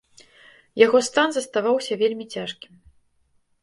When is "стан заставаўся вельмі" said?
1.09-2.25